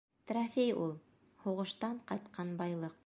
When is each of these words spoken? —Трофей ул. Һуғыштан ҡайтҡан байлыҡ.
—Трофей 0.29 0.71
ул. 0.85 0.95
Һуғыштан 1.45 2.01
ҡайтҡан 2.13 2.57
байлыҡ. 2.63 2.99